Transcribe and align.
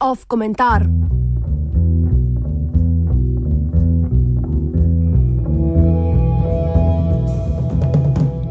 Off 0.00 0.24
komentar. 0.26 0.86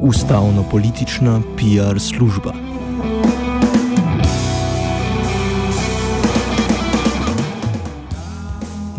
Ustavno-politična 0.02 1.41
PR 1.55 2.00
služba. 2.00 2.73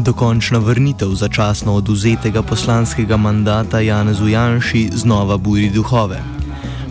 Dokončna 0.05 0.59
vrnitev 0.61 1.14
začasno 1.16 1.80
oduzetega 1.80 2.43
poslanskega 2.43 3.16
mandata 3.16 3.80
Janezu 3.80 4.29
Janši 4.29 4.91
znova 4.93 5.36
buri 5.36 5.71
duhove. 5.72 6.21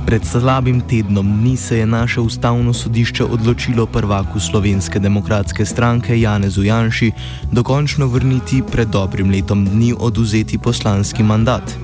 Pred 0.05 0.25
slabim 0.25 0.81
tednom 0.81 1.37
dni 1.37 1.57
se 1.57 1.77
je 1.77 1.85
naše 1.85 2.21
ustavno 2.21 2.73
sodišče 2.73 3.23
odločilo 3.23 3.85
prvaku 3.85 4.39
Slovenske 4.39 4.99
demokratske 4.99 5.65
stranke 5.65 6.19
Janezu 6.21 6.63
Janši 6.63 7.11
dokončno 7.51 8.07
vrniti 8.07 8.63
pred 8.71 8.87
dobrim 8.87 9.29
letom 9.29 9.65
dni 9.65 9.93
oduzeti 9.99 10.57
poslanski 10.57 11.23
mandat. 11.23 11.77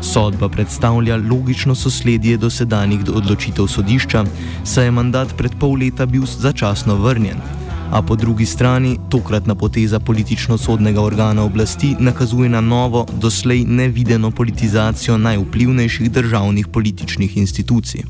Sodba 0.00 0.48
predstavlja 0.48 1.16
logično 1.16 1.74
sosledje 1.74 2.36
dosedanjih 2.36 3.00
odločitev 3.14 3.66
sodišča, 3.66 4.24
saj 4.64 4.84
je 4.84 4.90
mandat 4.90 5.36
pred 5.36 5.52
pol 5.60 5.76
leta 5.76 6.06
bil 6.06 6.24
začasno 6.24 6.96
vrnjen. 6.96 7.59
A 7.90 8.02
po 8.02 8.16
drugi 8.16 8.46
strani, 8.46 8.98
tokratna 9.08 9.54
poteza 9.54 9.98
politično-sodnega 10.00 11.00
organa 11.00 11.42
oblasti 11.42 11.96
nakazuje 11.98 12.48
na 12.48 12.60
novo, 12.60 13.06
doslej 13.20 13.64
nevideno 13.64 14.30
politizacijo 14.30 15.18
najvplivnejših 15.18 16.10
državnih 16.10 16.68
političnih 16.68 17.36
institucij. 17.36 18.02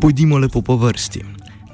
Pojdimo 0.00 0.38
lepo 0.38 0.62
po 0.62 0.76
vrsti. 0.76 1.20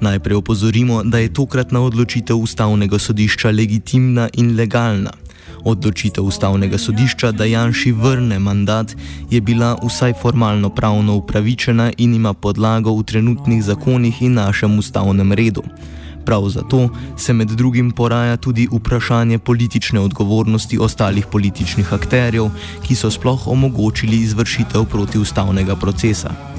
Najprej 0.01 0.35
opozorimo, 0.35 1.03
da 1.03 1.17
je 1.17 1.33
tokratna 1.33 1.81
odločitev 1.81 2.37
ustavnega 2.37 2.99
sodišča 2.99 3.49
legitimna 3.51 4.29
in 4.33 4.55
legalna. 4.55 5.24
Odločitev 5.65 6.23
ustavnega 6.23 6.77
sodišča, 6.77 7.31
da 7.31 7.45
Janši 7.45 7.91
vrne 7.91 8.39
mandat, 8.39 8.95
je 9.31 9.41
bila 9.41 9.75
vsaj 9.83 10.13
formalno 10.21 10.69
pravno 10.69 11.15
upravičena 11.15 11.91
in 11.97 12.13
ima 12.13 12.33
podlago 12.33 12.93
v 12.93 13.03
trenutnih 13.03 13.63
zakonih 13.63 14.21
in 14.21 14.33
našem 14.33 14.79
ustavnem 14.79 15.33
redu. 15.33 15.63
Prav 16.25 16.49
zato 16.49 16.89
se 17.17 17.33
med 17.33 17.47
drugim 17.47 17.91
poraja 17.91 18.37
tudi 18.37 18.67
vprašanje 18.71 19.39
politične 19.39 19.99
odgovornosti 19.99 20.77
ostalih 20.77 21.25
političnih 21.25 21.93
akterjev, 21.93 22.49
ki 22.83 22.95
so 22.95 23.11
sploh 23.11 23.47
omogočili 23.47 24.17
izvršitev 24.17 24.85
protiustavnega 24.85 25.75
procesa. 25.75 26.54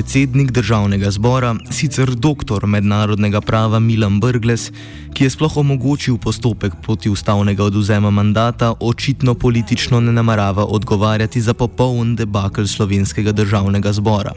Predsednik 0.00 0.50
državnega 0.50 1.10
zbora, 1.12 1.50
sicer 1.70 2.14
doktor 2.16 2.64
mednarodnega 2.66 3.40
prava 3.44 3.78
Milan 3.78 4.16
Brgles, 4.20 4.70
ki 5.12 5.26
je 5.26 5.30
sploh 5.30 5.58
omogočil 5.60 6.16
postopek 6.16 6.78
proti 6.82 7.10
ustavnega 7.12 7.64
oduzema 7.64 8.10
mandata, 8.10 8.72
očitno 8.80 9.34
politično 9.34 10.00
ne 10.00 10.12
namerava 10.12 10.64
odgovarjati 10.64 11.40
za 11.40 11.54
popoln 11.54 12.14
debakl 12.16 12.64
slovenskega 12.64 13.32
državnega 13.32 13.92
zbora. 13.92 14.32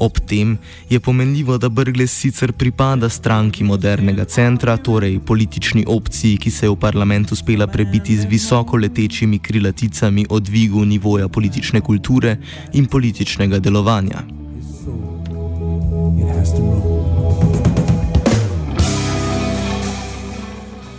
Ob 0.00 0.18
tem 0.26 0.58
je 0.90 1.00
pomenljivo, 1.00 1.58
da 1.58 1.68
Brgles 1.68 2.10
sicer 2.10 2.52
pripada 2.52 3.08
stranki 3.08 3.64
modernega 3.64 4.24
centra, 4.24 4.76
torej 4.76 5.20
politični 5.20 5.84
opciji, 5.86 6.36
ki 6.42 6.50
se 6.50 6.66
je 6.66 6.70
v 6.74 6.76
parlament 6.76 7.32
uspela 7.32 7.66
prebiti 7.66 8.16
z 8.16 8.26
visoko 8.26 8.76
letečimi 8.76 9.38
krilaticami 9.38 10.26
o 10.28 10.40
dvigu 10.40 10.84
nivoja 10.84 11.28
politične 11.28 11.80
kulture 11.80 12.36
in 12.72 12.86
političnega 12.86 13.58
delovanja. 13.58 14.47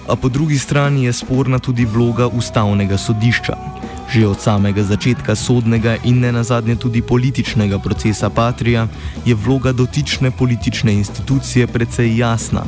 A 0.10 0.16
po 0.16 0.30
drugi 0.30 0.58
strani 0.60 1.04
je 1.04 1.14
sporna 1.14 1.60
tudi 1.60 1.86
vloga 1.86 2.28
ustavnega 2.28 2.98
sodišča. 2.98 3.56
Že 4.10 4.28
od 4.28 4.42
samega 4.42 4.84
začetka 4.84 5.36
sodnega 5.36 5.98
in 6.04 6.20
ne 6.20 6.32
nazadnje 6.32 6.76
tudi 6.76 7.02
političnega 7.02 7.80
procesa 7.80 8.30
Patrija 8.30 8.88
je 9.26 9.36
vloga 9.36 9.72
dotične 9.72 10.32
politične 10.32 10.94
institucije 10.94 11.68
precej 11.68 12.18
jasna. 12.18 12.66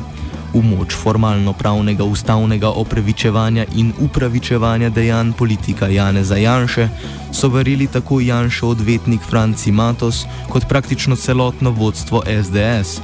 V 0.52 0.60
moč 0.60 0.92
formalno-pravnega 0.92 2.04
ustavnega 2.04 2.70
opravičevanja 2.70 3.64
in 3.76 3.92
upravičevanja 4.00 4.90
dejanj 4.90 5.32
politika 5.32 5.88
Janeza 5.88 6.36
Janše 6.36 6.88
so 7.32 7.48
verjeli 7.48 7.86
tako 7.86 8.20
Janšo 8.20 8.68
odvetnik 8.68 9.20
Franci 9.30 9.72
Matos 9.72 10.26
kot 10.48 10.68
praktično 10.68 11.16
celotno 11.16 11.70
vodstvo 11.70 12.22
SDS. 12.44 13.00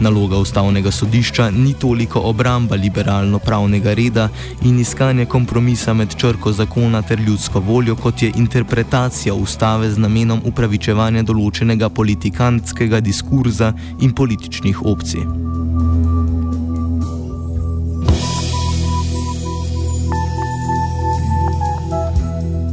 Naloga 0.00 0.36
ustavnega 0.36 0.90
sodišča 0.90 1.50
ni 1.50 1.72
toliko 1.74 2.20
obramba 2.20 2.76
liberalno-pravnega 2.76 3.94
reda 3.94 4.28
in 4.62 4.80
iskanje 4.80 5.26
kompromisa 5.26 5.94
med 5.94 6.16
črko 6.16 6.52
zakona 6.52 7.02
ter 7.02 7.20
ljudsko 7.20 7.60
voljo, 7.60 7.96
kot 7.96 8.22
je 8.22 8.32
interpretacija 8.36 9.34
ustave 9.34 9.90
z 9.90 9.98
namenom 9.98 10.40
upravičevanja 10.44 11.22
določenega 11.22 11.88
politikantskega 11.88 13.00
diskurza 13.00 13.72
in 14.00 14.12
političnih 14.12 14.84
opcij. 14.84 15.24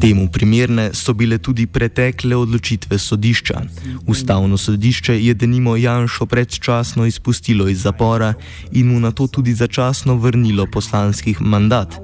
Temu 0.03 0.27
primerne 0.27 0.89
so 0.93 1.13
bile 1.13 1.37
tudi 1.37 1.63
pretekle 1.63 2.35
odločitve 2.35 2.97
sodišča. 2.99 3.61
Ustavno 4.07 4.57
sodišče 4.57 5.15
je 5.25 5.33
denimo 5.33 5.77
Janšo 5.79 6.25
predčasno 6.25 7.05
izpustilo 7.05 7.67
iz 7.67 7.81
zapora 7.81 8.33
in 8.71 8.91
mu 8.91 8.99
na 8.99 9.11
to 9.11 9.27
tudi 9.27 9.53
začasno 9.53 10.15
vrnilo 10.15 10.67
poslanskih 10.67 11.41
mandat. 11.41 11.95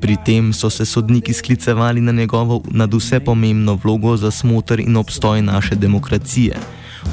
Pri 0.00 0.16
tem 0.26 0.52
so 0.52 0.70
se 0.70 0.84
sodniki 0.84 1.32
sklicevali 1.32 2.00
na 2.00 2.12
njegovo 2.12 2.62
nadvse 2.70 3.20
pomembno 3.20 3.78
vlogo 3.84 4.16
za 4.16 4.30
smotr 4.30 4.80
in 4.80 4.96
obstoj 4.96 5.42
naše 5.42 5.74
demokracije. 5.74 6.58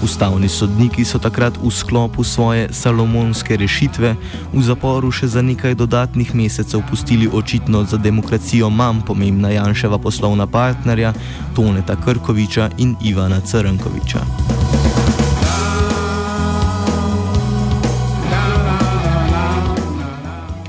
Ustavni 0.04 0.50
sodniki 0.50 1.06
so 1.06 1.20
takrat 1.20 1.58
v 1.62 1.70
sklopu 1.72 2.24
svoje 2.24 2.74
salomonske 2.74 3.58
rešitve 3.58 4.16
v 4.54 4.62
zaporu 4.64 5.12
še 5.12 5.28
za 5.28 5.42
nekaj 5.42 5.76
dodatnih 5.76 6.36
mesecev 6.36 6.82
pustili 6.90 7.28
očitno 7.28 7.84
za 7.84 7.98
demokracijo 7.98 8.70
manj 8.70 9.06
pomembna 9.06 9.52
Janševa 9.52 9.98
poslovna 9.98 10.48
partnerja 10.48 11.14
Toneta 11.56 11.96
Krkoviča 11.96 12.70
in 12.78 12.96
Ivana 13.04 13.42
Crnkoviča. 13.42 14.71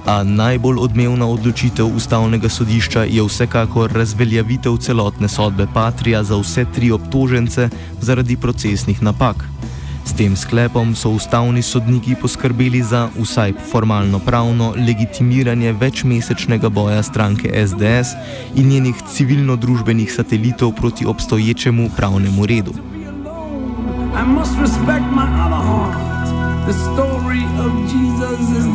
A 0.06 0.22
najbolj 0.26 0.78
odmevna 0.82 1.26
odločitev 1.30 1.86
ustavnega 1.86 2.48
sodišča 2.48 3.04
je 3.06 3.22
vsekakor 3.22 3.92
razveljavitev 3.92 4.76
celotne 4.76 5.28
sodbe 5.28 5.66
Patrija 5.74 6.24
za 6.24 6.36
vse 6.36 6.64
tri 6.74 6.90
obtožence 6.90 7.68
zaradi 8.00 8.36
procesnih 8.36 9.02
napak. 9.02 9.44
S 10.04 10.12
tem 10.18 10.36
sklepom 10.36 10.94
so 10.98 11.10
ustavni 11.14 11.62
sodniki 11.62 12.16
poskrbeli 12.18 12.82
za 12.82 13.08
vsaj 13.14 13.52
formalno 13.70 14.18
pravno 14.18 14.74
legitimiranje 14.76 15.72
večmesečnega 15.72 16.68
boja 16.68 17.02
stranke 17.02 17.66
SDS 17.66 18.18
in 18.54 18.68
njenih 18.68 18.94
civilno-družbenih 19.14 20.10
satelitov 20.12 20.72
proti 20.72 21.06
obstoječemu 21.06 21.90
pravnemu 21.96 22.46
redu. 22.46 22.74
I 24.12 24.26
must 24.26 24.58
respect 24.60 25.06
my 25.14 25.26
other 25.46 25.62
heart. 25.62 26.12
The 26.66 26.72
story 26.72 27.42
of 27.58 27.70
Jesus 27.92 28.40
is 28.58 28.71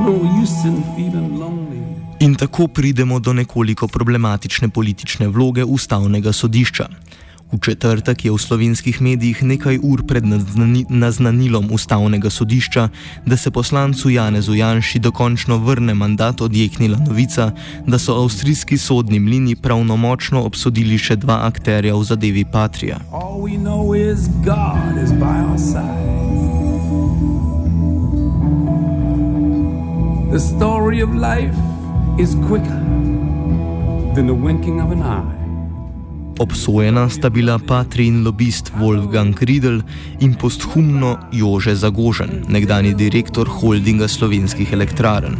No 0.00 0.12
use 0.42 0.68
in 0.68 0.82
feeling 0.96 1.38
lonely. 1.38 1.82
In 2.20 2.34
tako 2.34 2.68
pridemo 2.68 3.18
do 3.18 3.32
nekoliko 3.32 3.88
problematične 3.88 4.68
politične 4.68 5.28
vloge 5.28 5.64
ustavnega 5.64 6.32
sodišča. 6.32 6.88
V 7.52 7.58
četrtek 7.58 8.24
je 8.24 8.30
v 8.30 8.38
slovenskih 8.38 9.02
medijih 9.02 9.42
nekaj 9.42 9.78
ur 9.82 10.06
pred 10.06 10.24
naznanilom 10.88 11.68
ustavnega 11.72 12.30
sodišča, 12.30 12.88
da 13.26 13.36
se 13.36 13.50
poslancu 13.50 14.10
Janezu 14.10 14.54
Janši 14.54 14.98
dokončno 14.98 15.58
vrne 15.58 15.94
mandat 15.94 16.40
odjeknila 16.40 16.98
novica, 17.08 17.50
da 17.86 17.98
so 17.98 18.22
avstrijski 18.22 18.78
sodni 18.78 19.18
mlini 19.18 19.56
pravnomočno 19.56 20.42
obsodili 20.42 20.98
še 20.98 21.16
dva 21.16 21.40
akterja 21.50 21.94
v 21.94 22.04
zadevi 22.04 22.44
Patrija. 22.44 23.00
The 30.30 30.38
story 30.38 31.02
of 31.02 31.10
life 31.10 31.58
is 32.18 32.36
quicker 32.46 32.80
than 34.14 34.26
the 34.26 34.34
winking 34.34 34.80
of 34.80 34.92
an 34.92 35.02
eye. 35.02 35.36
Obsojena 36.38 37.10
sta 37.10 37.30
bila 37.30 37.58
patrijin 37.58 38.22
lobist 38.22 38.72
Wolfgang 38.78 39.34
Riedel 39.40 39.82
in 40.20 40.34
posthumno 40.34 41.18
Jože 41.32 41.74
Zagožen, 41.74 42.44
nekdani 42.48 42.94
direktor 42.94 43.48
holdinga 43.48 44.08
slovenskih 44.08 44.72
elektrarn. 44.72 45.34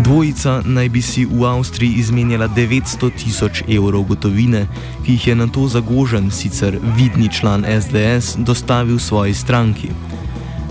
Dvojica 0.00 0.62
naj 0.66 0.88
bi 0.88 1.02
si 1.02 1.26
v 1.26 1.44
Avstriji 1.44 1.98
izmenjala 1.98 2.48
900 2.48 3.10
tisoč 3.18 3.64
evrov 3.68 4.04
gotovine, 4.14 4.68
ki 5.02 5.12
jih 5.12 5.26
je 5.26 5.34
na 5.34 5.46
to 5.46 5.66
Zagožen, 5.68 6.30
sicer 6.30 6.78
vidni 6.96 7.28
član 7.32 7.66
SDS, 7.66 8.36
dostavil 8.38 8.98
svoji 8.98 9.34
stranki. 9.34 9.90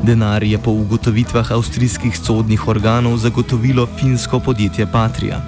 Denar 0.03 0.44
je 0.44 0.57
po 0.57 0.71
ugotovitvah 0.71 1.51
avstrijskih 1.51 2.17
sodnih 2.17 2.67
organov 2.67 3.17
zagotovilo 3.17 3.88
finsko 4.00 4.39
podjetje 4.39 4.88
Patria. 4.91 5.39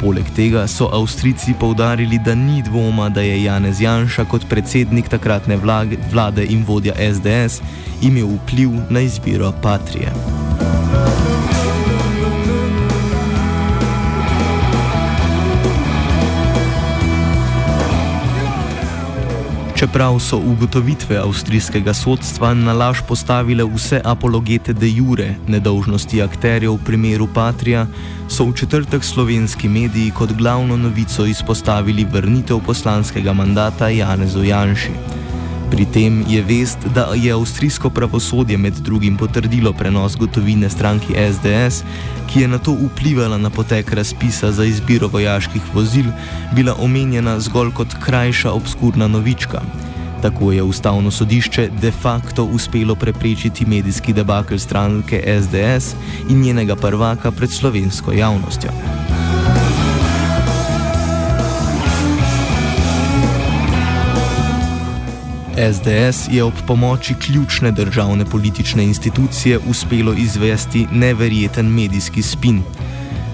Poleg 0.00 0.24
tega 0.36 0.66
so 0.68 0.90
Avstrijci 0.92 1.54
povdarili, 1.60 2.20
da 2.24 2.34
ni 2.34 2.62
dvoma, 2.62 3.08
da 3.08 3.20
je 3.20 3.44
Janez 3.44 3.80
Janša 3.80 4.24
kot 4.24 4.44
predsednik 4.48 5.08
takratne 5.08 5.56
vlade 6.12 6.44
in 6.44 6.64
vodja 6.68 6.92
SDS 6.94 7.62
imel 8.02 8.36
vpliv 8.36 8.70
na 8.90 9.00
izbiro 9.00 9.52
Patrije. 9.62 10.43
Čeprav 19.74 20.20
so 20.22 20.38
ugotovitve 20.38 21.16
avstrijskega 21.18 21.94
sodstva 21.94 22.54
na 22.54 22.72
laž 22.72 23.00
postavile 23.08 23.64
vse 23.64 24.00
apologete 24.04 24.72
de 24.72 24.86
jure 24.88 25.34
nedolžnosti 25.48 26.22
akterjev 26.22 26.76
v 26.76 26.84
primeru 26.84 27.26
Patrija, 27.34 27.86
so 28.28 28.46
v 28.46 28.54
četrtek 28.54 29.04
slovenski 29.04 29.68
mediji 29.68 30.10
kot 30.10 30.32
glavno 30.32 30.76
novico 30.76 31.26
izpostavili 31.26 32.04
vrnitev 32.04 32.62
poslanskega 32.66 33.32
mandata 33.32 33.88
Janezu 33.88 34.44
Janši. 34.44 34.94
Pri 35.74 35.84
tem 35.90 36.22
je 36.28 36.38
vest, 36.42 36.78
da 36.94 37.10
je 37.18 37.32
avstrijsko 37.34 37.90
pravosodje 37.90 38.58
med 38.58 38.74
drugim 38.74 39.16
potrdilo 39.16 39.72
prenos 39.72 40.16
gotovine 40.16 40.70
stranki 40.70 41.16
SDS, 41.32 41.82
ki 42.30 42.40
je 42.40 42.48
na 42.48 42.58
to 42.58 42.76
vplivala 42.78 43.38
na 43.38 43.50
potek 43.50 43.90
razpisa 43.92 44.52
za 44.52 44.64
izbiro 44.64 45.08
vojaških 45.08 45.62
vozil, 45.74 46.06
bila 46.54 46.76
omenjena 46.78 47.40
zgolj 47.40 47.72
kot 47.74 47.96
krajša 48.04 48.52
obskurna 48.52 49.08
novička. 49.08 49.62
Tako 50.22 50.52
je 50.52 50.62
ustavno 50.62 51.10
sodišče 51.10 51.68
de 51.80 51.90
facto 51.90 52.44
uspelo 52.44 52.94
preprečiti 52.94 53.66
medijski 53.66 54.12
debakl 54.12 54.56
stranke 54.56 55.24
SDS 55.42 55.94
in 56.30 56.40
njenega 56.40 56.76
prvaka 56.76 57.30
pred 57.30 57.50
slovensko 57.50 58.12
javnostjo. 58.12 58.70
SDS 65.54 66.28
je 66.30 66.44
ob 66.44 66.54
pomoči 66.66 67.14
ključne 67.14 67.70
državne 67.72 68.24
politične 68.24 68.84
institucije 68.84 69.58
uspelo 69.58 70.12
izvesti 70.12 70.86
neverjeten 70.92 71.66
medijski 71.66 72.22
spin. 72.22 72.62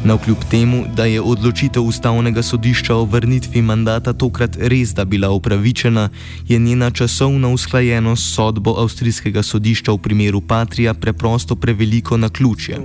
Navkljub 0.04 0.38
temu, 0.50 0.84
da 0.96 1.04
je 1.04 1.20
odločitev 1.20 1.82
ustavnega 1.82 2.42
sodišča 2.42 2.94
o 2.96 3.04
vrnitvi 3.04 3.62
mandata 3.62 4.12
tokrat 4.12 4.56
res 4.56 4.94
da 4.94 5.04
bila 5.04 5.30
upravičena, 5.30 6.08
je 6.48 6.58
njena 6.58 6.90
časovna 6.90 7.48
usklajenost 7.48 8.34
sodbo 8.34 8.74
avstrijskega 8.80 9.42
sodišča 9.42 9.92
v 9.92 9.98
primeru 9.98 10.40
Patrija 10.40 10.94
preprosto 10.94 11.56
preveliko 11.56 12.16
na 12.16 12.28
ključje. 12.28 12.80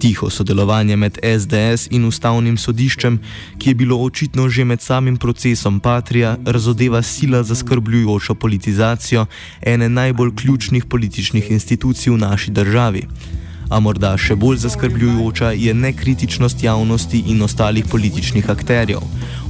Tiho 0.00 0.30
sodelovanje 0.30 0.96
med 0.96 1.18
SDS 1.40 1.88
in 1.90 2.04
ustavnim 2.04 2.56
sodiščem, 2.56 3.20
ki 3.58 3.70
je 3.70 3.74
bilo 3.74 3.96
očitno 3.96 4.48
že 4.48 4.64
med 4.64 4.80
samim 4.80 5.16
procesom 5.16 5.80
Patrija, 5.80 6.36
razodeva 6.44 7.02
sila 7.02 7.42
zaskrbljujočo 7.42 8.34
politizacijo 8.34 9.26
ene 9.62 9.88
najbolj 9.88 10.36
ključnih 10.36 10.84
političnih 10.84 11.50
institucij 11.50 12.12
v 12.12 12.18
naši 12.18 12.50
državi 12.50 13.08
a 13.72 13.80
morda 13.80 14.12
še 14.20 14.36
bolj 14.36 14.58
zaskrbljujoča 14.66 15.52
je 15.56 15.74
nekritičnost 15.74 16.62
javnosti 16.62 17.22
in 17.32 17.42
ostalih 17.42 17.86
političnih 17.90 18.50
akterjev. 18.50 19.00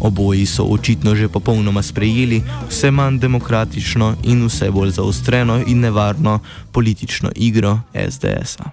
Oboji 0.01 0.47
so 0.47 0.65
očitno 0.71 1.15
že 1.15 1.29
popolnoma 1.29 1.83
sprejeli 1.83 2.43
vse 2.71 2.91
manj 2.91 3.19
demokratično 3.19 4.15
in 4.23 4.47
vse 4.47 4.71
bolj 4.71 4.95
zaostreno 4.99 5.59
in 5.67 5.81
nevarno 5.81 6.39
politično 6.73 7.31
igro 7.35 7.79
SDS-a. 7.95 8.71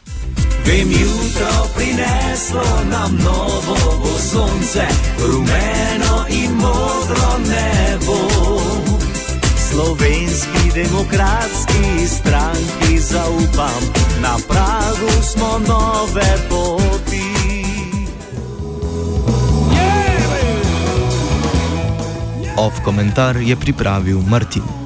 Vem 0.66 0.92
jutro 0.92 1.54
prineslo 1.76 2.70
nam 2.92 3.18
novo 3.26 4.18
sonce, 4.20 4.86
rumeno 5.18 6.26
in 6.30 6.52
modro 6.54 7.30
nebo. 7.50 8.59
Slovenski 9.80 10.72
demokratski 10.76 12.08
stranki 12.08 13.00
zaupam, 13.00 13.82
na 14.22 14.36
pragu 14.48 15.12
smo 15.24 15.60
nove 15.68 16.32
poti. 16.50 17.24
Ov 22.58 22.72
komentar 22.84 23.38
je 23.38 23.56
pripravil 23.56 24.20
Martin. 24.30 24.79